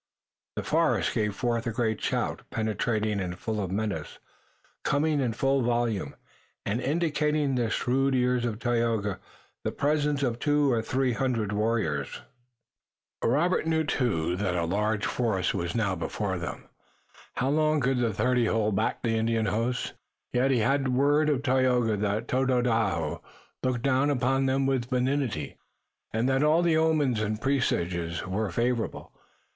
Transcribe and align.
The 0.55 0.63
forest 0.63 1.13
gave 1.13 1.35
forth 1.35 1.67
a 1.67 1.71
great 1.71 2.01
shout, 2.01 2.41
penetrating 2.49 3.19
and 3.19 3.37
full 3.37 3.61
of 3.61 3.69
menace, 3.69 4.17
coming 4.83 5.19
in 5.19 5.31
full 5.33 5.61
volume, 5.61 6.15
and 6.65 6.81
indicating 6.81 7.55
to 7.55 7.61
the 7.61 7.69
shrewd 7.69 8.15
ears 8.15 8.43
of 8.43 8.57
Tayoga 8.57 9.19
the 9.63 9.71
presence 9.71 10.23
of 10.23 10.39
two 10.39 10.71
or 10.71 10.81
three 10.81 11.13
hundred 11.13 11.51
warriors. 11.51 12.21
Robert 13.23 13.67
knew, 13.67 13.83
too, 13.83 14.35
that 14.37 14.55
a 14.55 14.65
large 14.65 15.05
force 15.05 15.53
was 15.53 15.75
now 15.75 15.93
before 15.93 16.39
them. 16.39 16.67
How 17.35 17.49
long 17.49 17.79
could 17.79 17.99
the 17.99 18.11
thirty 18.11 18.47
hold 18.47 18.75
back 18.75 19.03
the 19.03 19.15
Indian 19.15 19.45
hosts? 19.45 19.93
Yet 20.33 20.49
he 20.49 20.57
had 20.61 20.85
the 20.85 20.89
word 20.89 21.29
of 21.29 21.43
Tayoga 21.43 21.95
that 21.97 22.27
Tododaho 22.27 23.21
looked 23.61 23.83
down 23.83 24.09
upon 24.09 24.47
them 24.47 24.65
with 24.65 24.89
benignity 24.89 25.57
and 26.11 26.27
that 26.27 26.41
all 26.41 26.63
the 26.63 26.75
omens 26.75 27.21
and 27.21 27.39
presages 27.39 28.25
were 28.25 28.49
favorable. 28.49 29.13